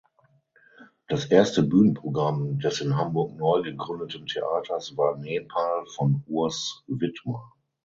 [1.07, 7.51] Das erste Bühnenprogramm des in Hamburg neu gegründeten Theaters war "Nepal" von Urs Widmer.